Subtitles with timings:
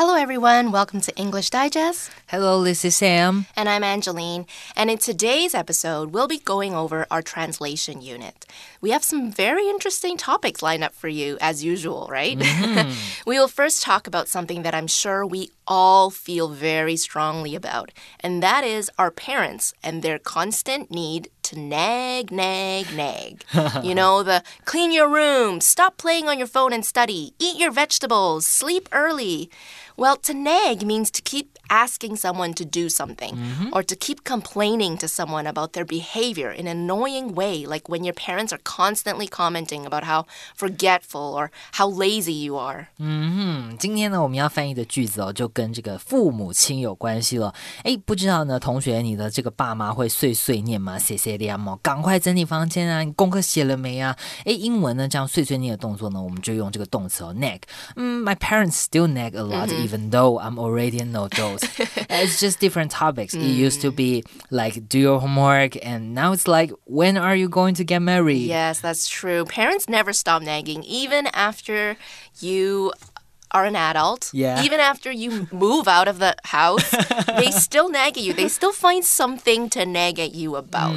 [0.00, 0.70] Hello, everyone.
[0.70, 2.12] Welcome to English Digest.
[2.28, 3.46] Hello, this is Sam.
[3.56, 4.46] And I'm Angeline.
[4.76, 8.46] And in today's episode, we'll be going over our translation unit.
[8.80, 12.38] We have some very interesting topics lined up for you, as usual, right?
[12.38, 12.92] Mm-hmm.
[13.26, 17.90] we will first talk about something that I'm sure we all feel very strongly about,
[18.20, 23.42] and that is our parents and their constant need to nag, nag, nag.
[23.82, 27.70] you know, the clean your room, stop playing on your phone and study, eat your
[27.70, 29.48] vegetables, sleep early.
[29.96, 33.72] Well, to nag means to keep asking someone to do something mm -hmm.
[33.72, 38.04] or to keep complaining to someone about their behavior in an annoying way, like when
[38.04, 40.24] your parents are constantly commenting about how
[40.56, 42.86] forgetful or how lazy you are.
[42.98, 43.76] Hmm.
[43.78, 47.54] Today, 呢我们要翻译的句子哦，就跟这个父母亲有关系了。
[47.84, 50.98] 哎，不知道呢，同学，你的这个爸妈会碎碎念吗？
[50.98, 51.78] 碎碎念吗？
[51.82, 53.04] 赶快整理房间啊！
[53.14, 54.16] 功课写了没啊？
[54.44, 57.60] 哎，英文呢，这样碎碎念的动作呢，我们就用这个动词哦，nag.
[57.94, 58.22] Hmm.
[58.22, 59.86] My parents still nag a lot, mm-hmm.
[59.86, 61.57] even though I'm already an adult.
[62.10, 63.34] it's just different topics.
[63.34, 67.48] It used to be like do your homework, and now it's like when are you
[67.48, 68.42] going to get married?
[68.42, 69.44] Yes, that's true.
[69.44, 71.96] Parents never stop nagging, even after
[72.40, 72.92] you
[73.52, 74.30] are an adult.
[74.32, 74.62] Yeah.
[74.62, 76.90] Even after you move out of the house,
[77.36, 78.32] they still nag at you.
[78.32, 80.96] They still find something to nag at you about.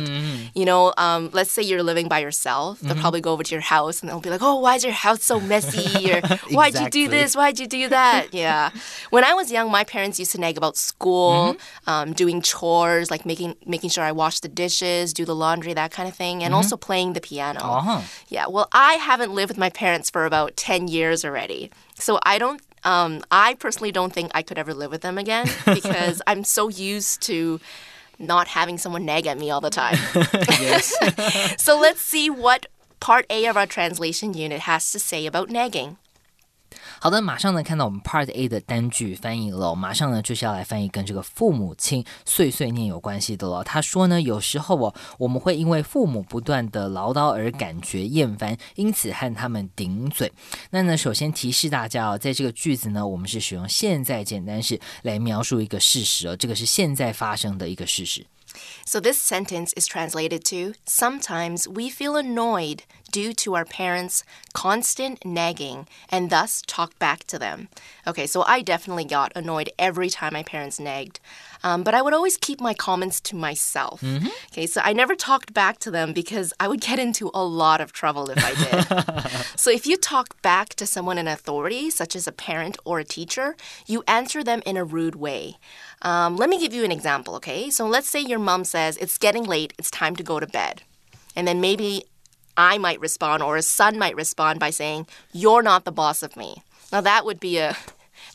[0.54, 2.80] You know, um, let's say you're living by yourself.
[2.82, 4.94] They'll probably go over to your house and they'll be like, oh, why is your
[4.94, 6.12] house so messy?
[6.12, 6.22] Or
[6.52, 7.36] why'd you do this?
[7.36, 8.34] Why'd you do that?
[8.34, 8.72] Yeah.
[9.12, 11.56] When I was young, my parents used to nag about school,
[11.88, 15.92] um, doing chores, like making making sure I wash the dishes, do the laundry, that
[15.92, 17.60] kind of thing, and also playing the piano.
[17.62, 18.02] Uh-huh.
[18.28, 21.72] Yeah, well, I haven't lived with my parents for about 10 years already.
[22.02, 25.48] So I don't, um, I personally don't think I could ever live with them again
[25.66, 27.60] because I'm so used to
[28.20, 29.98] not having someone nag at me all the time.
[30.62, 30.94] Yes.
[31.62, 32.68] so let's see what
[33.00, 35.98] part A of our translation unit has to say about nagging.
[36.99, 43.63] 好的，马上呢看到我们 Part A 的单句翻译了，马上呢就是要来翻译跟这个父母亲碎碎念有关系的了。
[43.63, 50.33] 他说呢，有时候哦，我们会因为父母不断的唠叨而感觉厌烦，因此和他们顶嘴。
[50.71, 58.27] 那呢，首先提示大家哦，在这个句子呢，我们是使用现在简单式来描述一个事实哦，这个是现在发生的一个事实。
[58.87, 62.79] So this sentence is translated to Sometimes we feel annoyed
[63.12, 64.24] due to our parents'
[64.54, 67.70] constant nagging and thus talk back to them.
[68.08, 71.20] Okay, so I definitely got annoyed every time my parents nagged.
[71.64, 74.04] Um, but I would always keep my comments to myself.
[74.52, 77.82] Okay, so I never talked back to them because I would get into a lot
[77.82, 79.46] of trouble if I did.
[79.60, 83.04] so if you talk back to someone in authority, such as a parent or a
[83.04, 83.56] teacher,
[83.86, 85.58] you answer them in a rude way.
[86.02, 87.70] Um, let me give you an example, okay?
[87.70, 90.82] So let's say your mom says, It's getting late, it's time to go to bed.
[91.36, 92.06] And then maybe
[92.58, 96.36] I might respond or a son might respond by saying, You're not the boss of
[96.36, 96.64] me.
[96.92, 97.76] Now that would be a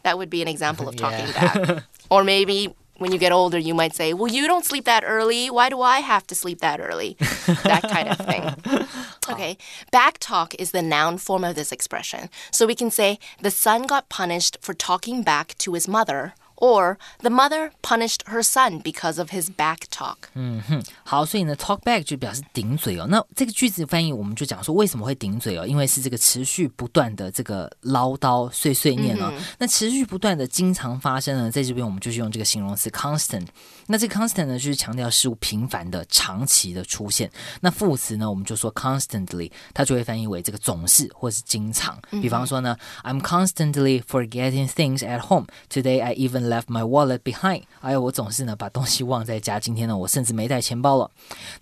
[0.03, 1.84] that would be an example of talking back.
[2.10, 5.50] Or maybe when you get older you might say, Well, you don't sleep that early.
[5.50, 7.16] Why do I have to sleep that early?
[7.65, 8.87] that kind of thing.
[9.28, 9.59] Okay.
[9.91, 12.31] Back talk is the noun form of this expression.
[12.53, 16.34] So we can say the son got punished for talking back to his mother.
[16.64, 20.18] Or the mother punished her son because of his back talk.
[20.36, 23.08] 嗯哼，好，所以呢，talk back 就表示顶嘴哦。
[23.09, 25.66] 那这个句子翻译，我们就讲说为什么会顶嘴哦？
[25.66, 29.34] 因为是这个持续不断的这个唠叨碎碎念哦。
[29.58, 33.48] 那持续不断的经常发生呢，在这边我们就是用这个形容词 constant。
[33.88, 37.28] 那这个 constant 呢，就是强调事物频繁的、长期的出现。
[37.62, 42.00] 那副词呢，我们就说 constantly，它就会翻译为这个总是或是经常。
[42.12, 45.48] 比方说呢，I'm constantly forgetting things at home.
[45.68, 47.62] Today I even left my wallet behind.
[47.81, 49.59] 哎呦，我总是呢把东西忘在家。
[49.59, 51.11] 今天呢，我甚至没带钱包了。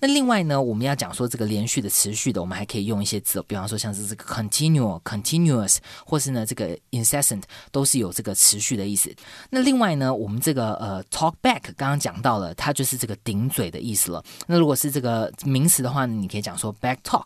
[0.00, 9.14] 那另外呢，我们要讲说这个连续的、持续的，我们还可以用一些字，比方说像是这个 continual、continuous，或是呢这个 incessant，都是有这个持续的意思。
[9.50, 14.22] 那另外呢，我们这个呃 talk back 刚刚讲到了，它就是这个顶嘴的意思了。
[14.46, 17.24] 那如果是这个名词的话呢，你可以讲说 back talk。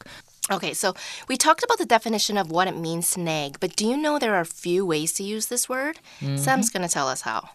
[0.52, 0.94] Okay, so
[1.30, 4.20] we talked about the definition of what it means to nag, but do you know
[4.20, 6.00] there are a few ways to use this word?
[6.22, 7.46] Sam's going to tell us how.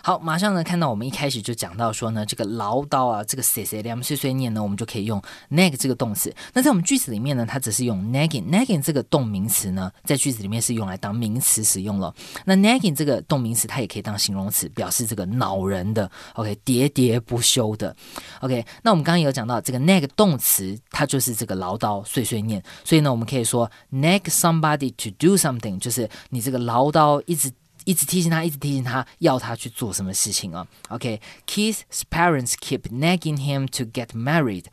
[0.00, 6.32] 好，马上呢看到我们一开始就讲到说呢，这个唠叨啊，这个碎碎念碎碎念呢，我们就可以用 nag 这个动词。
[6.52, 12.14] 那在我们句子里面呢，它只是用 nagging，nagging 这个动名词呢，在句子里面是用来当名词使用了。
[12.44, 17.96] 那 nagging 这个动名词，它也可以当形容词，表示这个恼人的，OK，喋喋不休的，
[18.40, 18.64] OK。
[18.82, 27.52] 那我们刚刚有讲到这个 nag 动词，它就是这个唠叨碎碎 念，所以呢，我们可以说 nag somebody to do something，就是你这个唠叨一直。
[27.84, 30.66] 一直提醒他，一直提醒他，要他去做什么事情啊？
[30.88, 34.64] OK，Keith's parents keep nagging him to get married,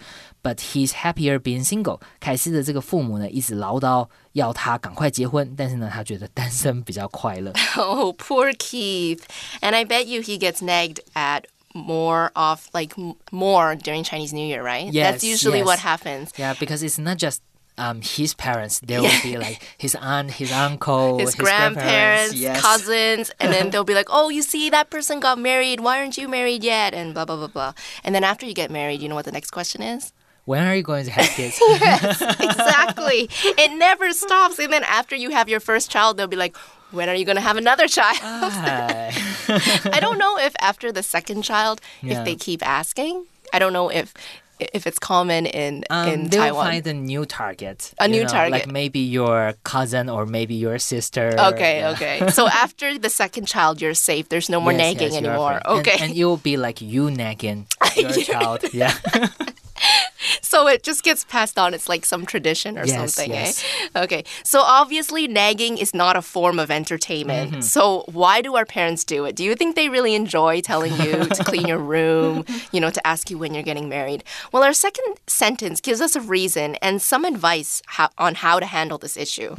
[0.41, 2.01] but he's happier being single。
[2.19, 7.53] 凯斯的这个父母呢，一直唠叨要他赶快结婚，但是呢，他觉得单身比较快乐。
[7.77, 9.19] Oh, poor Keith.
[9.61, 11.43] And I bet you he gets nagged at
[11.75, 14.91] more of like m- more during Chinese New Year, right?
[14.91, 15.67] Yes, That's usually yes.
[15.67, 16.31] what happens.
[16.35, 17.41] Yeah, because it's not just
[17.78, 18.80] um his parents.
[18.80, 22.60] There will be like his aunt, his uncle, His, grandparents, yes.
[22.60, 25.80] cousins, and then they'll be like, "Oh, you see, that person got married.
[25.80, 27.72] Why aren't you married yet?" And blah blah blah blah.
[28.04, 30.12] And then after you get married, you know what the next question is?
[30.44, 31.58] When are you going to have kids?
[31.68, 33.28] yes, exactly.
[33.44, 34.58] it never stops.
[34.58, 36.56] And then after you have your first child, they'll be like,
[36.90, 39.12] "When are you going to have another child?" Hi.
[39.92, 42.18] I don't know if after the second child, Yeah.
[42.18, 43.26] if they keep asking.
[43.52, 44.12] I don't know if
[44.60, 46.66] if it's common in Um, in they Taiwan.
[46.66, 47.92] find a new target.
[48.00, 48.52] A new know, target.
[48.52, 51.34] like maybe your cousin or maybe your sister.
[51.38, 51.90] Okay, Yeah.
[51.92, 52.16] okay.
[52.38, 54.28] So after the second child, you're safe.
[54.28, 55.60] There's no more Yes, nagging yes, anymore.
[55.64, 55.96] And- Okay.
[56.00, 57.66] and, it will be like you nagging
[57.96, 58.64] your child.
[58.72, 58.94] Yeah.
[60.42, 61.74] so it just gets passed on.
[61.74, 63.30] It's like some tradition or Yes, something.
[63.32, 63.64] yes.
[63.94, 64.02] Eh?
[64.04, 64.24] Okay.
[64.44, 67.50] So obviously, nagging is not a form of entertainment.
[67.52, 67.60] Mm-hmm.
[67.60, 69.36] So why do our parents do it?
[69.36, 73.06] Do you think they really enjoy telling you to clean your room, you know, to
[73.06, 74.24] ask you when you're getting married?
[74.52, 78.66] Well, our second sentence gives us a reason and some advice how, on how to
[78.66, 79.54] handle this issue.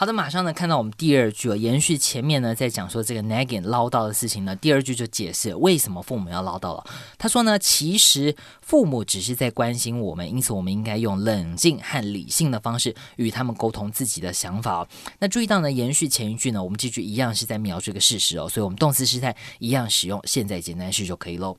[0.00, 6.82] 好的，马上呢看到我们第二句，延续前面呢在讲说这个 nagging 唠叨的事情呢，第二句就解释为什么父母要唠叨了。
[7.18, 14.88] 他说呢，其实父母只是在关心我们，因此我们应该用冷静和理性的方式与他们沟通自己的想法。
[15.18, 21.54] 那注意到呢，延续前一句呢，我们这句一样是在描述一个事实哦，所以我们动词时态一样使用现在简单式就可以喽。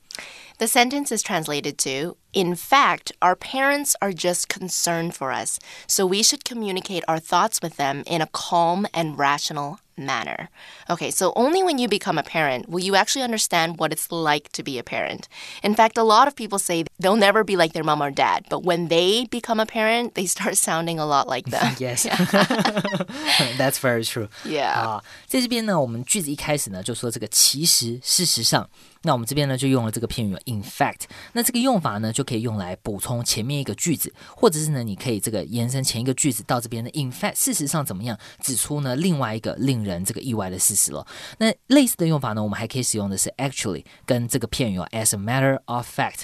[0.61, 6.05] The sentence is translated to In fact, our parents are just concerned for us, so
[6.05, 10.50] we should communicate our thoughts with them in a calm and rational manner.
[10.90, 14.50] Okay, so only when you become a parent will you actually understand what it's like
[14.52, 15.26] to be a parent.
[15.62, 18.44] In fact, a lot of people say they'll never be like their mom or dad,
[18.50, 21.74] but when they become a parent, they start sounding a lot like them.
[21.78, 22.06] Yes,
[23.56, 24.28] that's very true.
[24.44, 24.74] Yeah.
[24.74, 28.68] 啊，在这边呢，我们句子一开始呢就说这个其实事实上，
[29.02, 31.04] 那我们这边呢就用了这个片语 in fact。
[31.32, 41.06] 那这个用法呢就可以用来补充前面一个句子，或者是呢你可以这个延伸前一个句子到这边的 in fact 事实上怎么样，指出呢另外一个令 人这个意外的事实了。
[41.38, 46.20] 那类似的用法呢，我们还可以使用的是 actually 跟这个片语哦 as a matter of fact。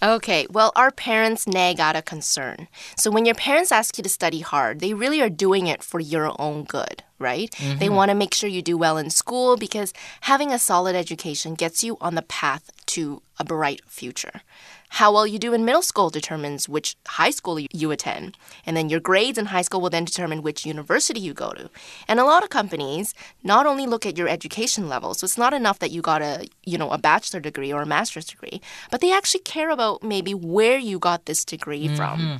[0.00, 2.68] Okay, well, our parents nag out of concern.
[2.96, 6.00] So when your parents ask you to study hard, they really are doing it for
[6.00, 7.50] your own good, right?
[7.78, 9.92] They want to make sure you do well in school because
[10.22, 14.42] having a solid education gets you on the path to a bright future.
[14.89, 18.37] How well you do in middle school determines which high school you- attend.
[18.65, 21.69] And then your grades in high school will then determine which university you go to.
[22.07, 25.53] And a lot of companies not only look at your education level, so it's not
[25.53, 29.01] enough that you got a, you know, a bachelor degree or a master's degree, but
[29.01, 32.19] they actually care about maybe where you got this degree from.
[32.19, 32.37] Mm-hmm.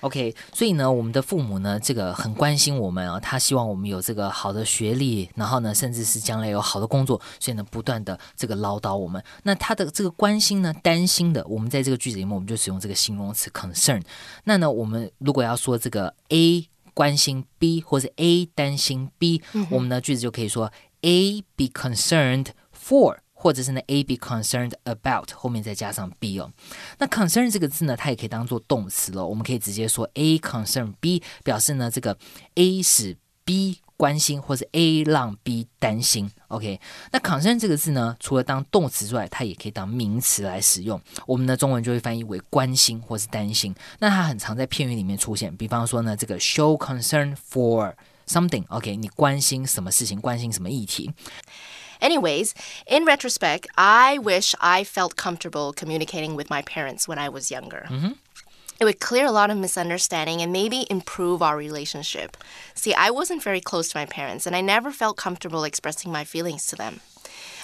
[0.00, 9.22] OK，所以呢，我们的父母呢，这个很关心我们啊，他希望我们有这个好的学历，然后呢，甚至是将来有好的工作，所以呢，不断的这个唠叨我们。
[9.42, 14.02] 那他的这个关心呢，担心的，我们在这个句子里面，我们就使用这个形容词 concern。
[14.44, 23.18] 那呢，我们如果要说这个 A 关心 B，或者 A 担心 B，、我们呢句子就可以说 A be concerned for。
[23.42, 26.52] 或者是呢，A be concerned about 后面再加上 be 哦。
[26.98, 29.26] 那 concern 这个字呢，它也可以当做动词了。
[29.26, 32.18] 我们可以直接说 A concern B，表示呢这个
[32.56, 36.30] A 使 B 关心，或是 A 让 B 担心。
[36.48, 36.78] OK，
[37.12, 41.00] 那 concern 这个字呢，除了当动词之外，它也可以当名词来使用。
[41.26, 43.74] 我们的中文就会翻译为关心或是担心。
[44.00, 47.94] 那它很常在片语里面出现，比方说呢，这个 show concern for
[48.26, 48.66] something。
[48.68, 51.10] OK，你关心什么事情，关心什么议题。
[52.00, 52.54] Anyways,
[52.86, 57.86] in retrospect, I wish I felt comfortable communicating with my parents when I was younger.
[58.80, 62.38] It would clear a lot of misunderstanding and maybe improve our relationship.
[62.74, 66.24] See, I wasn't very close to my parents, and I never felt comfortable expressing my
[66.24, 67.00] feelings to them.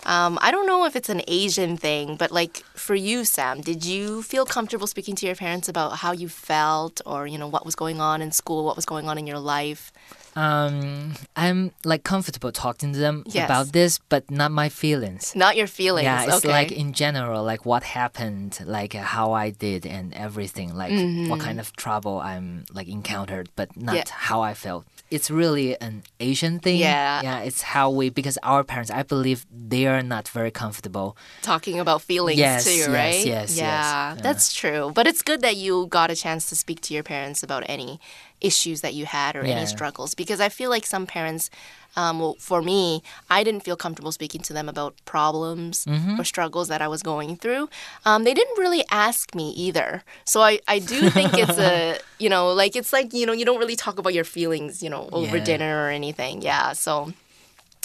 [0.05, 3.85] Um, I don't know if it's an Asian thing, but like for you, Sam, did
[3.85, 7.65] you feel comfortable speaking to your parents about how you felt or, you know, what
[7.65, 9.91] was going on in school, what was going on in your life?
[10.37, 13.47] Um, I'm like comfortable talking to them Yes.
[13.49, 15.35] about this, but not my feelings.
[15.35, 16.05] Not your feelings.
[16.05, 16.49] Yeah, it's okay.
[16.49, 20.93] like in general, like what happened, like uh, how I did and everything, like
[21.31, 23.97] what kind of trouble I'm like encountered, but not Mm-hmm.
[23.97, 24.29] Yeah.
[24.29, 24.85] how I felt.
[25.11, 26.79] It's really an Asian thing.
[26.79, 27.23] Yeah.
[27.23, 31.17] Yeah, it's how we because our parents, I believe they are not very comfortable.
[31.43, 33.15] talking about feelings Yes, too, yes, right?
[33.25, 33.57] yes, yes.
[33.57, 34.21] yeah, Yeah.
[34.21, 34.91] that's true.
[34.95, 38.01] But it's good that you got a chance to speak to your parents about any
[38.41, 39.57] issues that you had or Yeah.
[39.57, 41.51] any struggles because I feel like some parents,
[41.97, 45.87] um, well, for me, I didn't feel comfortable speaking to them about problems
[46.19, 47.69] or struggles that I was going through.
[48.05, 50.03] Um, they didn't really ask me either.
[50.25, 53.45] So I, I do think it's a, you know, like it's like, you know, you
[53.45, 55.45] don't really talk about your feelings, you know, over Yeah.
[55.45, 56.43] dinner or anything.
[56.43, 56.73] Yeah.
[56.75, 57.13] So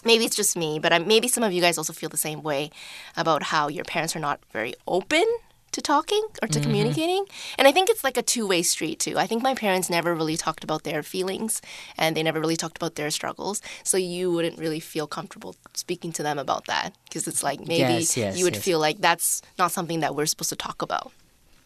[0.03, 2.41] maybe it's just me, but I, maybe some of you guys also feel the same
[2.43, 2.71] way
[3.15, 5.23] about how your parents are not very open
[5.71, 6.63] to talking or to mm-hmm.
[6.63, 7.25] communicating.
[7.57, 9.17] And I think it's like a two way street, too.
[9.17, 11.61] I think my parents never really talked about their feelings
[11.97, 13.61] and they never really talked about their struggles.
[13.83, 17.93] So you wouldn't really feel comfortable speaking to them about that because it's like maybe
[17.93, 18.63] Yes, yes, you would yes.
[18.63, 21.11] feel like that's not something that we're supposed to talk about.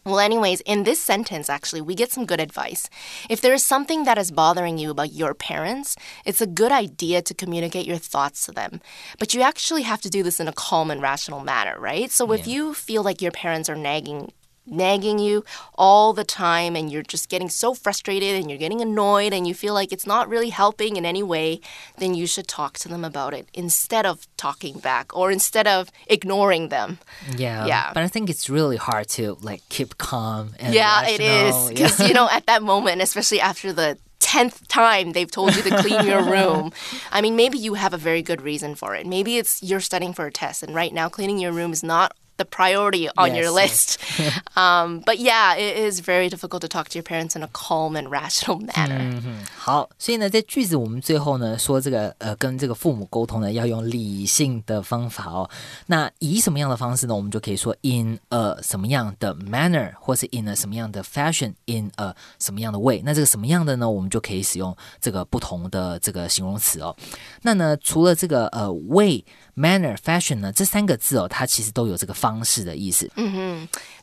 [0.06, 2.88] Well, anyways, in this sentence, actually, we get some good advice.
[3.28, 7.22] If there is something that is bothering you about your parents, it's a good idea
[7.22, 8.80] to communicate your thoughts to them.
[9.18, 12.08] But you actually have to do this in a calm and rational manner, right?
[12.08, 14.30] So if you feel like your parents are nagging,
[14.66, 15.44] nagging you
[15.76, 19.54] all the time and you're just getting so frustrated and you're getting annoyed and you
[19.54, 21.60] feel like it's not really helping in any way,
[21.98, 25.90] then you should talk to them about it instead of talking back or instead of
[26.08, 26.98] ignoring them.
[27.36, 27.66] Yeah.
[27.66, 27.92] Yeah.
[27.94, 31.54] But I think it's really hard to like keep calm and Yeah, it is.
[31.54, 31.68] rational.
[31.68, 35.76] Because, you know, at that moment, especially after the 10th time they've told you to
[35.82, 36.72] clean your room,
[37.12, 39.06] I mean, maybe you have a very good reason for it.
[39.06, 42.16] Maybe it's you're studying for a test, and right now cleaning your room is not
[42.37, 43.99] the priority on your Yes, list.
[44.57, 47.95] um, but yeah, it is very difficult to talk to your parents in a calm
[47.95, 49.21] and rational manner.
[49.55, 55.47] 好，所以呢，在句子我们最后呢说这个呃跟这个父母沟通呢要用理性的方法哦。
[55.85, 57.15] 那以什么样的方式呢？
[57.15, 63.03] 我们就可以说 in a 什么样的 manner，或是 in a 什么样的 fashion，in a 什么样的 way。
[63.05, 63.87] 那这个什么样的呢？
[63.87, 66.95] 我们就可以使用这个不同的这个形容词哦。
[67.43, 69.23] 那呢，除了这个呃 way、
[69.55, 73.09] manner、fashion 呢，这三个字哦，它其实都有这个方式的意思。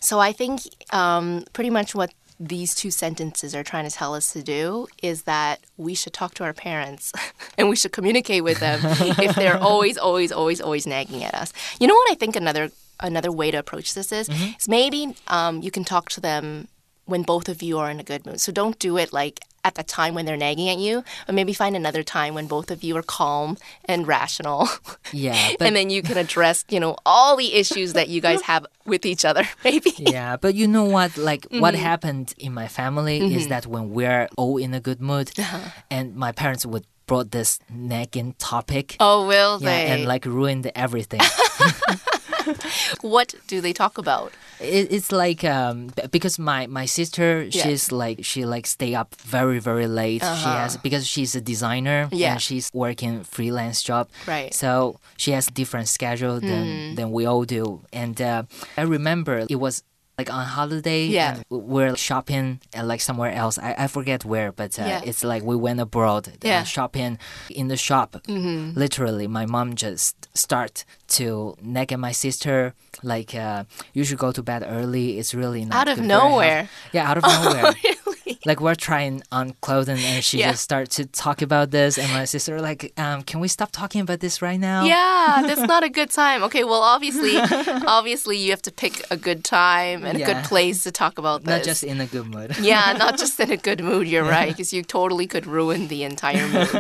[0.00, 0.60] So I think
[0.90, 2.10] um, pretty much what
[2.40, 6.34] these two sentences are trying to tell us to do is that we should talk
[6.34, 7.10] to our parents
[7.56, 8.80] and we should communicate with them
[9.18, 11.52] if they're always, always, always, always nagging at us.
[11.80, 12.70] You know what I think another
[13.00, 14.28] another way to approach this is?
[14.28, 16.68] Is maybe um, you can talk to them
[17.06, 18.40] when both of you are in a good mood.
[18.40, 21.53] So don't do it like at the time when they're nagging at you, but maybe
[21.53, 24.67] find another time when both of you are calm and rational.
[25.11, 28.41] Yeah, but and then you can address, you know, all the issues that you guys
[28.41, 29.93] have with each other, maybe.
[29.97, 31.17] yeah, but you know what?
[31.17, 31.61] Like Mm-hmm.
[31.61, 35.59] what happened in my family is that when we're all in a good mood, Uh-huh.
[35.91, 39.87] and my parents would brought this nagging topic, Oh, will yeah, they?
[39.91, 41.21] and like ruined everything.
[43.01, 44.31] what do they talk about?
[44.59, 47.63] it, it's like um because my my sister Yeah.
[47.63, 50.21] she's like she like stay up very very late.
[50.21, 52.15] She has because she's a designer Uh-huh.
[52.15, 52.31] Yeah.
[52.33, 54.07] and she's working freelance job.
[54.27, 54.53] Right.
[54.53, 57.81] So she has a different schedule than than we all do.
[57.91, 58.43] And uh,
[58.77, 59.83] I remember it was
[60.17, 61.41] like on holiday Yeah.
[61.49, 65.01] we're shopping at like somewhere else i, I forget where but uh, Yeah.
[65.03, 66.63] it's like we went abroad Yeah.
[66.63, 67.17] shopping
[67.49, 68.77] in the shop Mm-hmm.
[68.77, 70.85] literally my mom just start
[71.17, 75.65] to nag at my sister like uh, you should go to bed early it's really
[75.65, 76.69] not Out of good for your health." nowhere.
[76.91, 77.95] yeah out of nowhere really?
[78.45, 80.51] Like we're trying on clothing and she Yeah.
[80.51, 84.01] just start to talk about this and my sister like um, can we stop talking
[84.01, 86.43] about this right now Yeah, that's not a good time.
[86.43, 87.37] Okay, well, obviously,
[87.87, 91.43] obviously, you have to pick a good time and a good place to talk about
[91.43, 91.49] this.
[91.55, 94.07] not just in a good mood yeah, not just in a good mood.
[94.07, 96.71] You're right, because you totally could ruin the entire mood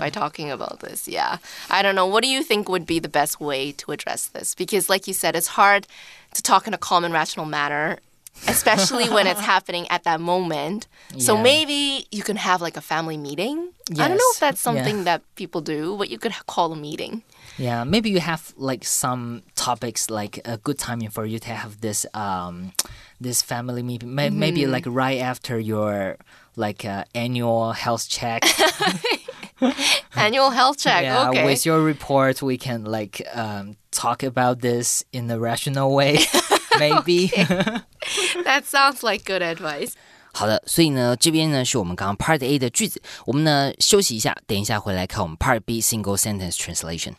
[0.00, 1.06] by talking about this.
[1.08, 1.38] Yeah,
[1.70, 2.06] I don't know.
[2.06, 4.54] What do you think would be the best way to address this?
[4.54, 5.86] Because, like you said, it's hard
[6.34, 7.98] to talk in a calm and rational manner.
[8.48, 10.86] Especially when it's happening at that moment.
[11.18, 11.42] So Yeah.
[11.42, 13.70] maybe you can have like a family meeting.
[13.98, 14.72] I don't know if that's yeah.
[14.72, 17.22] something that people do, but you could call a meeting.
[17.58, 21.80] Yeah, maybe you have like some topics like a good timing for you to have
[21.80, 22.72] this um
[23.20, 24.14] this family meeting.
[24.14, 24.38] May- Mm-hmm.
[24.40, 26.16] Maybe like right after your
[26.56, 28.42] like uh, annual health check.
[30.16, 31.02] Annual health check.
[31.04, 31.44] yeah, okay.
[31.44, 36.18] with your report, we can like um talk about this in a rational way.
[36.79, 37.29] maybe.
[38.43, 39.93] that sounds like good advice.
[40.31, 47.13] 好的，所以呢，这边呢是我们刚刚 Part A 的句子，我们呢休息一下，等一下回来看我们 Part B Single Sentence Translation。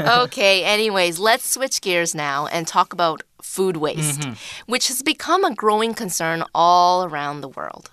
[0.00, 4.24] okay, anyways, let's switch gears now and talk about food waste,
[4.66, 7.86] which has become a growing concern all around the world.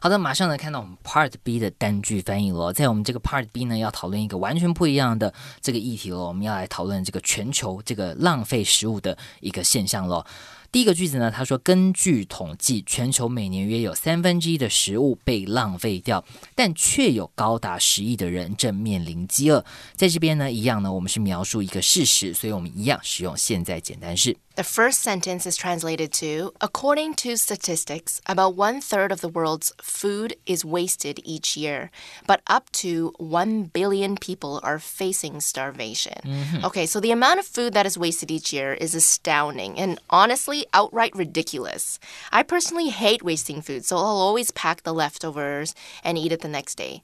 [0.00, 2.72] 好的，马上呢看到我们 Part B 的单句翻译了。
[2.72, 6.18] 在我们这个 Part B 呢，要讨论一个完全不一样的这个议题了。
[6.18, 10.24] 我们要来讨论这个全球这个浪费食物的一个现象了。
[10.72, 16.22] 第一个句子呢，他说，根据统计，全球每年约有三分之一的食物被浪费掉，
[16.54, 19.64] 但却有高达十亿的人正面临饥饿。
[19.94, 24.36] 在这边呢，一样呢，我们是描述一个事实，所以我们一样使用现在简单式。
[24.56, 30.34] The first sentence is translated to According to statistics, about one third of the world's food
[30.46, 31.90] is wasted each year,
[32.26, 36.60] but up to 1 billion people are facing starvation.
[36.64, 40.61] Okay, so the amount of food that is wasted each year is astounding and honestly
[40.73, 41.99] outright ridiculous.
[42.31, 46.47] I personally hate wasting food, so I'll always pack the leftovers and eat it the
[46.47, 47.03] next day.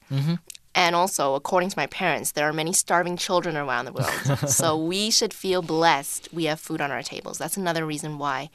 [0.76, 4.50] And also, according to my parents, there are many starving children around the world.
[4.50, 7.38] so we should feel blessed we have food on our tables.
[7.38, 8.50] That's another reason why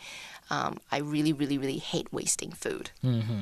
[0.51, 2.91] um, I really, really, really hate wasting food.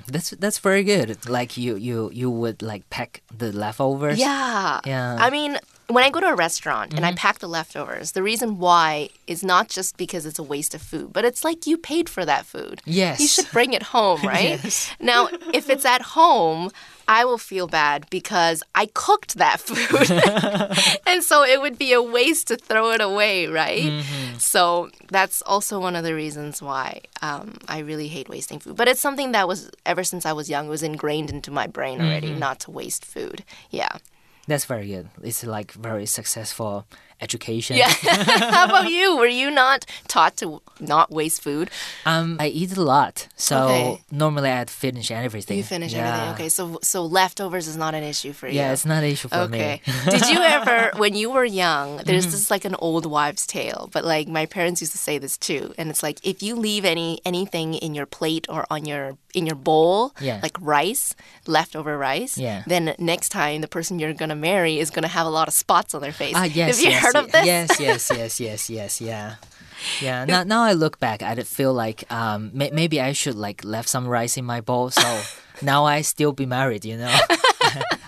[0.06, 1.28] That's that's very good.
[1.28, 4.18] Like you you you would like pack the leftovers.
[4.18, 4.80] Yeah.
[4.86, 5.16] Yeah.
[5.18, 7.16] I mean, when I go to a restaurant and I mm-hmm.
[7.16, 11.12] pack the leftovers, the reason why is not just because it's a waste of food,
[11.12, 12.80] but it's like you paid for that food.
[12.84, 13.20] Yes.
[13.20, 14.62] You should bring it home, right?
[14.62, 14.90] yes.
[15.00, 16.70] Now, if it's at home,
[17.08, 20.10] I will feel bad because I cooked that food.
[21.06, 23.82] and so it would be a waste to throw it away, right?
[23.82, 24.38] Mm-hmm.
[24.38, 28.76] So that's also one of the reasons why um, I really hate wasting food.
[28.76, 32.00] But it's something that was, ever since I was young, was ingrained into my brain
[32.00, 32.38] already, mm-hmm.
[32.38, 33.44] not to waste food.
[33.70, 33.98] Yeah.
[34.48, 35.08] That's very good.
[35.22, 36.84] It's like very successful
[37.20, 37.76] education.
[37.76, 37.88] Yeah.
[38.50, 39.16] How about you?
[39.16, 41.70] Were you not taught to not waste food?
[42.04, 44.02] Um, I eat a lot, so Okay.
[44.10, 45.58] normally I'd finish everything.
[45.58, 46.08] You finish yeah.
[46.08, 46.34] everything.
[46.34, 48.56] Okay, so so leftovers is not an issue for you.
[48.56, 49.80] Yeah, it's not an issue for Okay.
[49.86, 49.92] me.
[50.08, 50.10] Okay.
[50.18, 52.32] Did you ever, when you were young, there's Mm-hmm.
[52.32, 55.72] this like an old wives' tale, but like my parents used to say this too,
[55.78, 59.46] and it's like if you leave any anything in your plate or on your in
[59.46, 60.40] your bowl, Yeah.
[60.42, 61.14] like rice,
[61.46, 62.62] leftover rice, Yeah.
[62.66, 65.94] then next time the person you're gonna marry is gonna have a lot of spots
[65.94, 66.34] on their face.
[66.36, 67.46] Ah, yes, Have you yes, heard of this?
[67.46, 69.34] Yes, yes, yes, yes, yes, yeah.
[70.00, 73.64] Yeah, now, now I look back, I feel like um, may- maybe I should like
[73.64, 75.20] left some rice in my bowl, so
[75.62, 77.10] now I still be married, you know.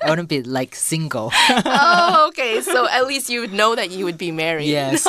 [0.05, 1.31] I wouldn't be like single.
[1.35, 2.61] oh, okay.
[2.61, 4.67] So at least you would know that you would be married.
[4.69, 5.05] Yes.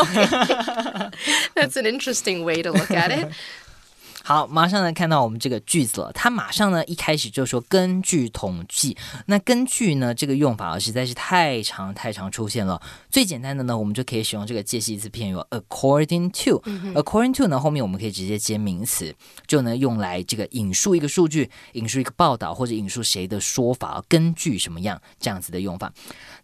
[1.56, 3.32] That's an interesting way to look at it.
[4.28, 6.12] 好，马上呢看到我们这个句子了。
[6.12, 12.82] 他马上呢一开始就说根据统计，那根据呢这个用法啊实在是太长太长出现了。
[13.12, 16.60] 最简单的呢，我们就可以使用这个介系词片语 according to。
[16.96, 19.14] according to 呢后面我们可以直接接名词，
[19.46, 25.94] 就能用来这个引述一个数据、引述一个报道或者引述谁的说法，根据什么样这样子的用法。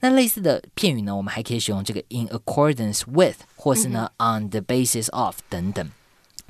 [0.02, 5.89] 那类似的片语呢，我们还可以使用这个 in accordance with，或是呢、on the basis of 等等。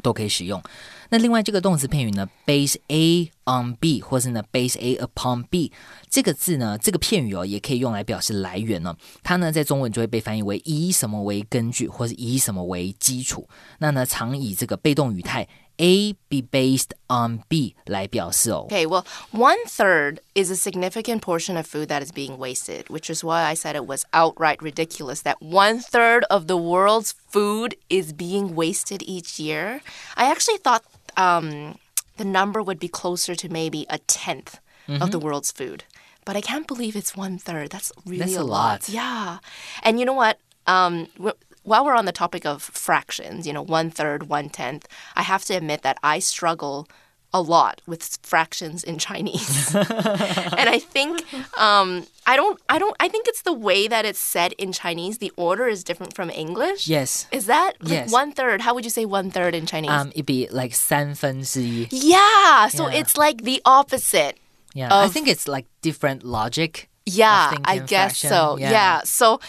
[0.01, 0.61] 都可以使用。
[1.09, 5.71] 那另外这个动词片语呢，base A on B，或是呢 base A upon B，
[6.09, 13.47] 这个字呢，这个片语哦，也可以用来表示来源呢、它呢在中文就会被翻译为以什么为根据，或是以什么为基础。
[13.79, 15.47] 那呢常以这个被动语态
[15.80, 18.66] A be based on B 来表示哦。
[18.70, 23.10] Okay, well, one third is a significant portion of food that is being wasted, which
[23.10, 27.76] is why I said it was outright ridiculous that one third of the world's food
[27.90, 29.82] is being wasted each year.
[30.16, 30.82] I actually thought
[31.18, 31.76] um,
[32.16, 34.54] the number would be closer to maybe a 10th
[34.88, 35.84] of the world's food.
[36.24, 37.70] But I can't believe it's one third.
[37.70, 38.80] That's really That's a a lot.
[38.80, 38.88] lot.
[38.88, 39.38] Yeah.
[39.82, 40.38] And you know what?
[40.66, 44.86] Um, wh- while we're on the topic of fractions, you know, one third, one tenth,
[45.16, 46.86] I have to admit that I struggle
[47.34, 49.74] a lot with fractions in Chinese.
[49.74, 51.20] and I think
[51.58, 55.18] um, I don't I don't I think it's the way that it's said in Chinese.
[55.18, 56.86] The order is different from English.
[56.88, 57.26] Yes.
[57.32, 58.12] Is that like Yes.
[58.12, 58.60] one third?
[58.62, 59.90] How would you say one third in Chinese?
[59.90, 61.88] Um, it'd be like 三分之一.
[61.90, 62.68] yeah.
[62.68, 63.00] So Yeah.
[63.00, 64.36] it's like the opposite.
[64.72, 66.88] Yeah, I Of- think it's like different logic.
[67.04, 68.30] Yeah, of I thinking guess fraction.
[68.30, 68.56] so.
[68.58, 68.70] Yeah.
[68.70, 69.00] Yeah.
[69.04, 69.40] So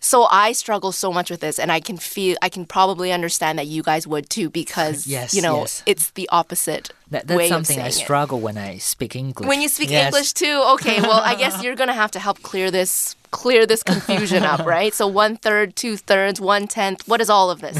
[0.00, 3.58] so I struggle so much with this and I can feel I can probably understand
[3.58, 5.82] that you guys would too because Yes, you know yes.
[5.86, 8.04] it's the opposite That, that's way of something I saying it.
[8.04, 9.48] struggle when I speak English.
[9.48, 10.06] When you speak Yes.
[10.06, 11.00] English too, okay.
[11.00, 14.93] Well, I guess you're gonna have to help clear this clear this confusion up, right?
[14.93, 16.99] So one third, two thirds, one tenth.
[17.07, 17.77] What is all of this?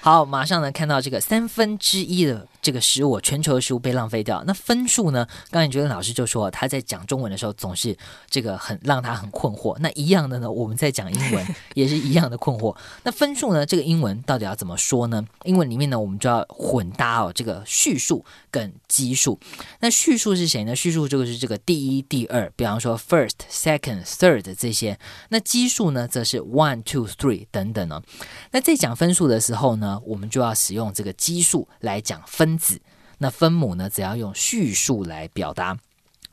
[0.00, 4.42] 好，马上呢看到这个三分之一的这个食物，全球的食物被浪费掉。
[4.46, 5.26] 那分数呢？
[5.50, 7.96] 刚才觉得老师就说他在讲中文的时候总是
[8.30, 9.76] 这个很让他很困惑。
[9.80, 12.74] 那一样的呢，我们在讲英文也是一样的困惑。
[13.02, 13.66] 那分数呢？
[13.66, 15.22] 这个英文到底要怎么说呢？
[15.44, 19.38] 英文里面呢，我们就要混搭哦，这个叙述跟基数。
[19.80, 20.74] 那叙述是谁呢？
[20.74, 24.97] 叙述这个是这个第一、第二，比方说 first、second、third 这 一些。
[25.29, 28.01] 那基数呢，则是 one、two、three 等等呢。
[28.49, 32.81] 那在讲分数的时候呢，我们就要使用这个基数来讲分子。
[33.19, 35.77] 那分母呢，只要用序数来表达。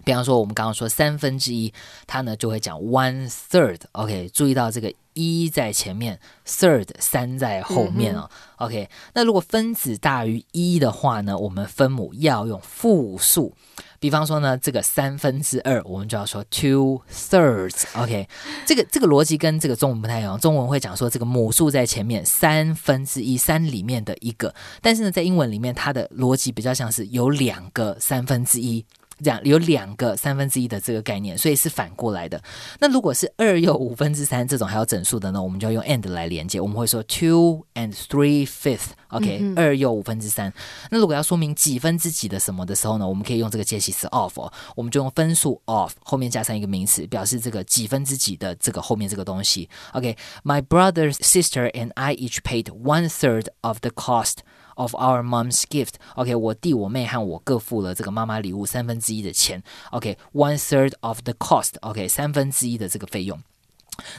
[0.05, 1.73] 比方说，我们刚刚说三分之一，
[2.07, 3.81] 它呢就会讲 one third。
[3.93, 8.31] OK，注意到这个一在前面，third 三在后面哦。
[8.57, 13.55] OK，那如果分子大于一的话呢，我们分母要用复数。
[13.99, 17.85] 比方说呢，这个三分之二，我们就要说 two thirds。
[17.95, 18.27] OK，
[18.65, 20.41] 这个这个逻辑跟这个中文不太一样。
[20.41, 24.55] 中文会讲说这个母数在前面，三分之一，三里面的一个。
[24.81, 28.83] 但是呢，在英文里面，它的逻辑比较像是有两个三分之一。
[29.23, 32.43] 这样有两个三分之一的这个概念，所以是反过来的。
[32.79, 36.61] 那如果是二又五分之三这种还有整数的呢，我们就要用 and 来连接。
[36.61, 38.91] 我们会说 two and three fifth。
[39.09, 40.53] OK，二又五分之三。
[40.91, 44.39] 那如果要说明几分之几的什么的时候呢，我们可以用这个介系词 of，
[44.77, 49.69] 我们就用分数 of 后面加上一个名词，表示这个几分之几的这个后面这个东西。
[49.95, 54.39] OK，my brother, sister and I each paid one third of the cost.
[54.81, 55.97] Of our mom's gift.
[56.15, 59.63] OK，我弟、我妹和我各付了这个妈妈礼物三分之一的钱。
[59.91, 61.73] OK，one third of the cost.
[61.83, 63.39] OK，三分之一的这个费用。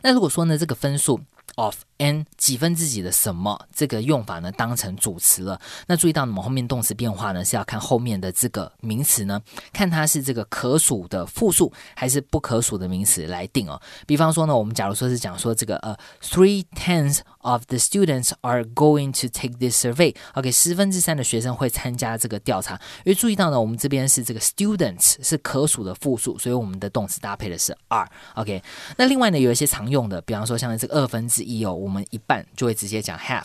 [0.03, 1.19] 那如果说呢，这个分数
[1.55, 5.59] of n 几分之几的什么这个用法呢，当成主词了。
[5.87, 9.41] 那注意到，我们后面动词变化呢，是要看后面的这个名词呢，
[9.73, 13.81] 看它是这个可数的复数还是不可数的名词来定哦。
[14.05, 20.15] 比方说呢，我们假如说是讲说这个呃，three tenths of the students are going to take this survey。
[20.33, 22.75] OK，十分之三的学生会参加这个调查。
[23.03, 28.07] 因为注意到呢，我们这边是这个 students 是可数的复数，所以我们的动词搭配的是 are。
[28.35, 28.61] OK，
[28.97, 33.43] 那另外呢，有一些常用的，比方说像这个二分之一哦，我们一半就会直接讲 half。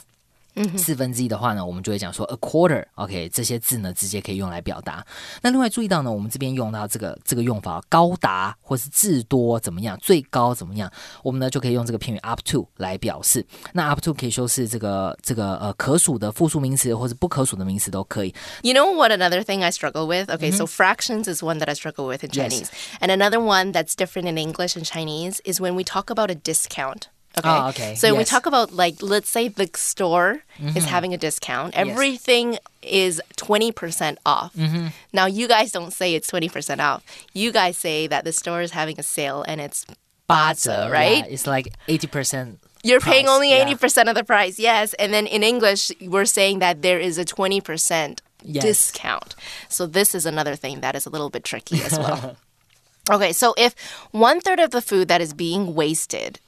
[0.78, 5.06] 四分之一的话呢，我们就会讲说 a quarter，OK，这些字呢直接可以用来表达。
[5.42, 10.92] 那另外注意到呢，我们这边用到这个这个用法，高达或是至多怎么样，最高怎么样，
[11.24, 13.46] 我们呢就可以用这个片语 up to 来表示。
[13.72, 18.36] 那 up to 可以说是这个这个呃可数的复数名词，或者不可数的名词都可以。
[18.62, 20.30] You know what another thing I struggle with?
[20.30, 22.68] Okay, so fractions is one that I struggle with in Chinese,
[23.00, 26.36] and another one that's different in English and Chinese is when we talk about a
[26.36, 27.08] discount.
[27.39, 27.49] Okay.
[27.49, 27.95] Oh, okay.
[27.97, 28.17] So yes.
[28.17, 30.77] we talk about like let's say the store mm-hmm.
[30.77, 31.77] is having a discount.
[31.77, 32.61] Everything yes.
[32.83, 34.55] is 20% off.
[34.55, 34.87] Mm-hmm.
[35.13, 37.05] Now you guys don't say it's 20% off.
[37.35, 39.85] You guys say that the store is having a sale and it's
[40.31, 41.19] bazi, right?
[41.19, 44.11] Yeah, it's like 80% you're price, paying only 80% yeah.
[44.11, 44.59] of the price.
[44.59, 44.95] Yes.
[44.95, 48.65] And then in English we're saying that there is a 20% yes.
[48.65, 49.35] discount.
[49.69, 52.37] So this is another thing that is a little bit tricky as well.
[53.11, 53.75] okay, so if
[54.13, 56.41] one third of the food that is being wasted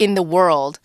[0.00, 0.80] in the world,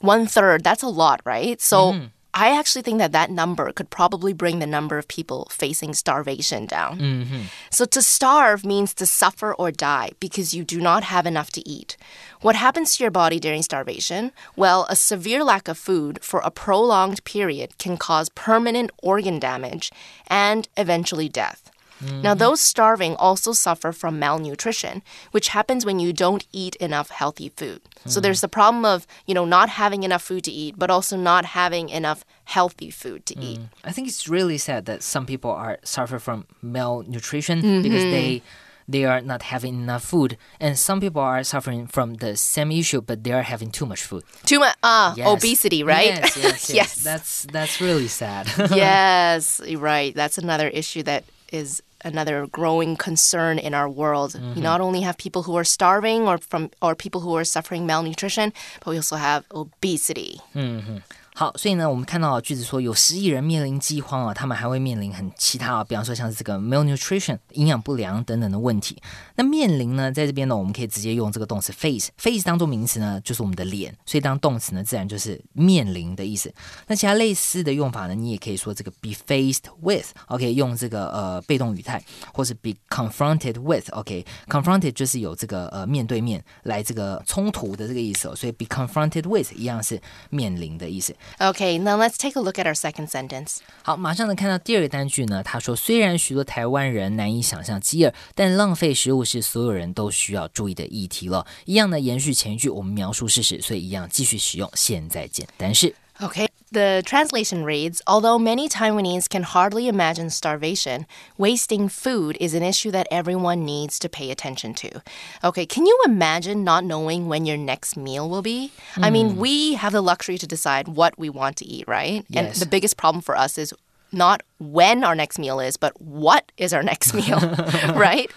[0.00, 1.60] one third, that's a lot, right?
[1.60, 2.06] So mm-hmm.
[2.32, 6.64] I actually think that that number could probably bring the number of people facing starvation
[6.64, 6.98] down.
[6.98, 7.40] Mm-hmm.
[7.70, 11.68] So to starve means to suffer or die because you do not have enough to
[11.68, 11.96] eat.
[12.40, 14.32] What happens to your body during starvation?
[14.56, 19.90] Well, a severe lack of food for a prolonged period can cause permanent organ damage
[20.28, 21.69] and eventually death.
[22.02, 22.22] Mm-hmm.
[22.22, 27.48] Now, those starving also suffer from malnutrition, which happens when you don't eat enough healthy
[27.48, 27.82] food.
[28.04, 28.10] Mm.
[28.10, 31.16] So there's the problem of, you know, not having enough food to eat, but also
[31.16, 33.42] not having enough healthy food to mm.
[33.42, 33.60] eat.
[33.84, 37.82] I think it's really sad that some people are suffer from malnutrition mm-hmm.
[37.82, 38.42] because they
[38.90, 43.00] they are not having enough food and some people are suffering from the same issue
[43.00, 45.28] but they are having too much food too much uh yes.
[45.28, 46.70] obesity right yes, yes, yes.
[46.74, 53.58] yes that's that's really sad yes right that's another issue that is another growing concern
[53.58, 54.32] in our world.
[54.32, 54.54] Mm-hmm.
[54.54, 57.86] We not only have people who are starving or from or people who are suffering
[57.86, 60.40] malnutrition, but we also have obesity.
[60.54, 60.98] Mm-hmm.
[61.40, 69.00] 好，所以呢，我们看到句子说有十亿人面临饥荒啊，他们还会面临很其他啊，比方说像是这个 malnutrition 营养不良等等的问题。
[69.36, 76.52] 那面临呢，在这边呢，我们可以直接用这个动词 face，face 当做名词呢，就是我们的脸，所以当动词呢，自然就是面临的意思。
[76.88, 89.98] 那其他类似的用法呢，你也可以说这个 be faced with，OK，用这个呃被动语态，或是 be confronted with，OK，confronted 就是有这个呃面对面来这个冲突的这个意思，所以 be confronted with 一样是
[90.28, 91.16] 面临的意思。
[91.38, 93.58] Okay, now let's take a look at our second sentence.
[93.82, 101.46] 好，马上能看到第二个单句呢，他说虽然许多台湾人难以想象饥饿，但浪费食物是所有人都需要注意的议题了。
[101.64, 105.94] 一样呢延续前一句，我们描述事实，所以一样继续使用现在简单式。
[106.18, 106.49] Okay.
[106.72, 111.06] The translation reads Although many Taiwanese can hardly imagine starvation,
[111.36, 115.02] wasting food is an issue that everyone needs to pay attention to.
[115.42, 118.72] Okay, can you imagine not knowing when your next meal will be?
[118.94, 119.04] Mm.
[119.04, 119.40] I mean, hmm.
[119.40, 122.24] we have the luxury to decide what we want to eat, right?
[122.28, 122.54] Yes.
[122.54, 123.74] And the biggest problem for us is
[124.12, 127.38] not when our next meal is, but what is our next meal,
[127.94, 128.30] right?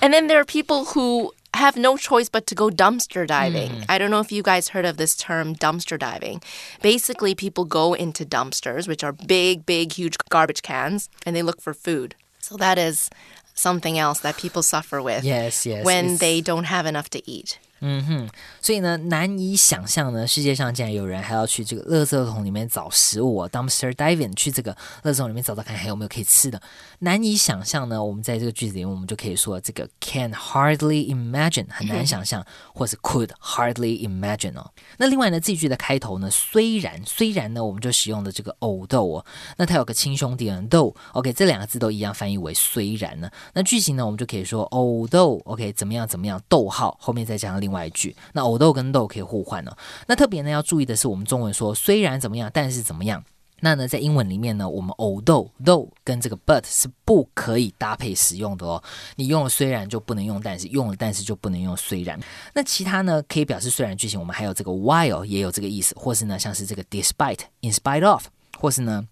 [0.00, 3.70] And then there are people who have no choice but to go dumpster diving.
[3.70, 3.84] Mm.
[3.88, 6.42] I don't know if you guys heard of this term dumpster diving.
[6.82, 11.60] Basically, people go into dumpsters, which are big, big, huge garbage cans, and they look
[11.60, 12.14] for food.
[12.40, 13.10] So that is
[13.54, 15.84] something else that people suffer with Yes, yes.
[15.84, 17.58] when they don't have enough to eat.
[17.80, 18.28] 嗯哼，
[18.60, 26.60] 所以呢，难以想象呢，世界上竟然有人还要去这个垃圾桶里面找食物、啊、，dumpster diving，去这个垃圾桶里面找找看还有没有可以吃的。
[26.98, 34.70] 难以想象呢，我们在这个句子里面，我们就可以说这个 can hardly imagine 很难想象，或是 could hardly imagine 哦。
[34.98, 39.24] 那另外呢，这句的开头呢，虽然虽然呢，我们就使用的这个 although 哦，
[39.56, 43.30] 那它有个亲兄弟呢 though，OK，这两个字都一样翻译为虽然呢。
[43.54, 48.14] 那句型呢，我们就可以说 although，OK，怎么样怎么样，逗号后面再加上另外句。
[48.32, 49.76] 那藕豆跟豆可以互换哦。
[50.06, 53.22] 那特别呢要注意的是，我们中文说虽然怎么样，但是怎么样。
[53.62, 58.82] 那呢，在英文里面呢，我们藕豆豆跟这个 but 是不可以搭配使用的哦。
[59.16, 62.18] 你用了虽然就不能用但是，用了但是就不能用虽然。
[62.54, 68.28] 那其他呢，可以表示虽然句型，我们还有这个 while 也有这个意思，或是呢，像是这个 despite、in spite of，
[68.58, 69.06] 或是呢。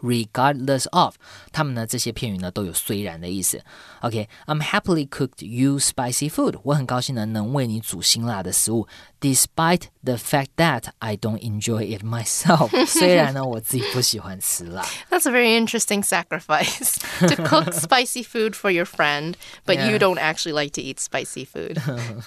[0.00, 1.14] regardless of，
[1.52, 3.62] 他们呢这些片语呢都有虽然的意思。
[4.00, 8.86] OK，I'm、happily cooked you spicy food，我很高兴呢能为你煮辛辣的食物，
[9.20, 14.84] despite the fact that I don't enjoy it myself 。虽然呢我自己不喜欢吃辣。
[15.10, 19.34] That's a very interesting sacrifice to cook spicy food for your friend,
[19.64, 19.90] but Yeah.
[19.90, 21.80] you don't actually like to eat spicy food.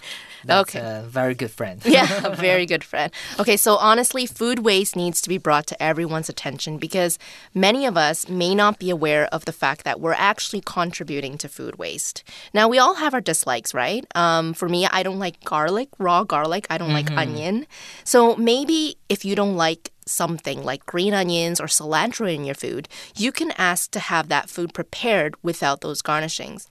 [0.47, 0.81] That's Okay.
[0.81, 1.81] a very good friend.
[1.87, 3.13] yeah, a very good friend.
[3.39, 7.19] Okay, so honestly, food waste needs to be brought to everyone's attention because
[7.55, 11.49] many of us may not be aware of the fact that we're actually contributing to
[11.49, 12.23] food waste.
[12.53, 14.05] Now, we all have our dislikes, right?
[14.15, 16.67] Um, for me, I don't like garlic, raw garlic.
[16.71, 17.67] I don't like onion.
[18.05, 22.89] So maybe if you don't like something like green onions or cilantro in your food,
[23.17, 26.67] you can ask to have that food prepared without those garnishings.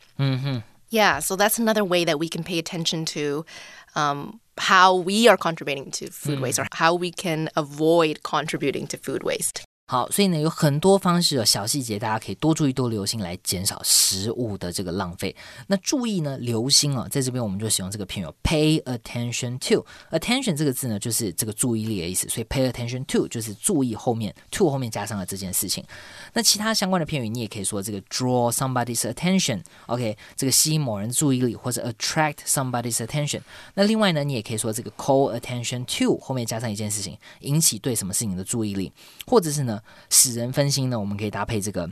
[0.94, 3.48] Yeah, so that's another way that we can pay attention to
[3.96, 8.98] um, how we are contributing to food waste or how we can avoid contributing to
[8.98, 9.64] food waste.
[9.94, 15.36] 好，所以呢，有很多方式有小细节，大家可以多注意、多留心，来减少食物的这个浪费。
[15.68, 19.86] 那注意呢，留心哦，在这边我们就使用这个片语 pay attention to。
[20.10, 25.86] attention 这个字呢，就是这个注意力的意思，所以 pay attention to 就是注意后面 to 后面加上了这件事情。
[26.34, 33.42] 那其他相关的片语，你也可以说这个 draw somebody's attention，OK，、这个吸引某人注意力，或者 attract somebody's attention。
[33.76, 38.92] 那另外呢，你也可以说这个 call attention to 后面加上一件事情，引起对什么事情的注意力，
[39.28, 39.80] 或者是呢，
[40.11, 41.89] 使人分心呢，我们可以搭配这个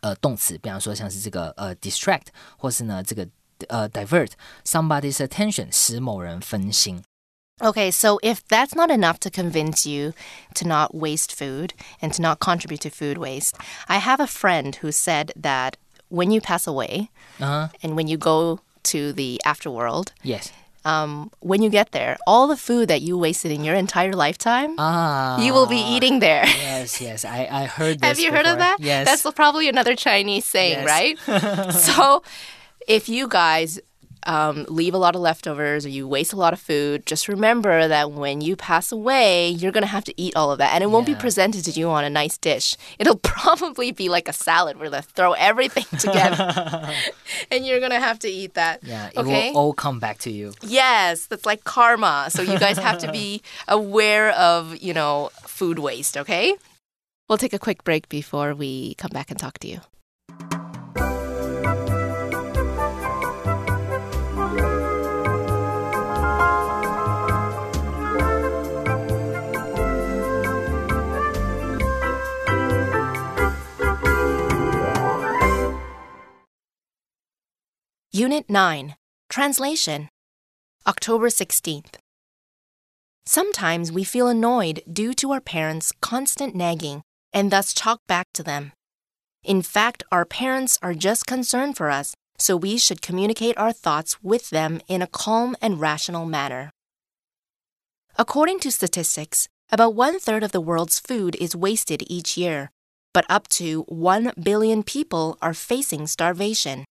[0.00, 3.26] 呃动词，比方说像是这个呃 distract，或是呢这个
[3.68, 4.30] 呃 divert
[4.64, 7.02] somebody's attention，使某人分心。
[7.60, 10.14] Okay, so if that's not enough to convince you
[10.54, 13.52] to not waste food and to not contribute to food waste,
[13.86, 15.74] I have a friend who said that
[16.08, 17.68] when you pass away Uh huh.
[17.82, 20.50] and when you go to the afterworld, Yes.
[20.87, 21.11] um,
[21.49, 25.35] when you get there, all the food that you wasted in your entire lifetime, Ah.
[25.43, 26.45] you will be eating there.
[26.47, 27.25] Yes, yes.
[27.25, 28.07] I I heard this.
[28.07, 28.77] Have you heard of that?
[28.79, 29.03] Yes.
[29.05, 30.93] That's probably another Chinese saying, Yes.
[30.95, 31.15] right?
[31.87, 32.23] so
[32.87, 33.79] if you guys
[34.27, 37.87] um, leave a lot of leftovers or you waste a lot of food, just remember
[37.87, 40.73] that when you pass away, you're going to have to eat all of that.
[40.73, 42.75] And it won't be presented to you on a nice dish.
[42.99, 46.93] It'll probably be like a salad where they throw everything together.
[47.51, 48.83] and you're going to have to eat that.
[48.83, 49.07] yeah.
[49.07, 49.51] It okay.
[49.51, 50.53] will all come back to you.
[50.61, 52.27] Yes, that's like karma.
[52.29, 56.55] So you guys have to be aware of, you know, food waste, okay?
[57.29, 59.81] We'll take a quick break before we come back and talk to you.
[78.17, 78.95] Unit 9
[79.29, 80.09] Translation
[80.87, 81.97] October 16th.
[83.27, 88.41] Sometimes we feel annoyed due to our parents' constant nagging and thus talk back to
[88.41, 88.71] them.
[89.43, 94.17] In fact, our parents are just concerned for us, so we should communicate our thoughts
[94.23, 96.71] with them in a calm and rational manner.
[98.17, 102.71] According to statistics, about one third of the world's food is wasted each year,
[103.13, 106.85] but up to 1 billion people are facing starvation.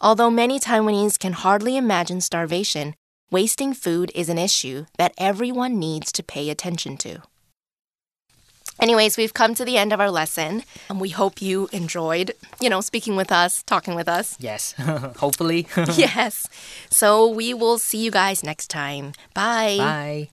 [0.00, 2.94] Although many Taiwanese can hardly imagine starvation,
[3.30, 7.22] wasting food is an issue that everyone needs to pay attention to.
[8.80, 12.70] Anyways, we've come to the end of our lesson, and we hope you enjoyed, you
[12.70, 14.36] know, speaking with us, talking with us.
[14.40, 14.72] Yes.
[15.18, 15.66] Hopefully.
[15.76, 16.48] yes.
[16.88, 19.12] So we will see you guys next time.
[19.34, 19.76] Bye.
[19.76, 20.28] Bye.